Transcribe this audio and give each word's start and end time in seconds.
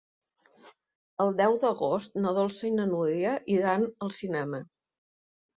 El 1.25 1.33
deu 1.41 1.57
d'agost 1.65 2.17
na 2.23 2.33
Dolça 2.39 2.65
i 2.71 2.73
na 2.79 2.87
Núria 2.95 3.37
iran 3.59 3.89
al 4.07 4.15
cinema. 4.21 4.65